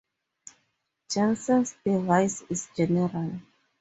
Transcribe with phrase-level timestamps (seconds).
[1.11, 3.33] Jensen's device is general.